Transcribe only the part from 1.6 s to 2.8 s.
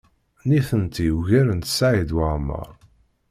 Saɛid Waɛmaṛ.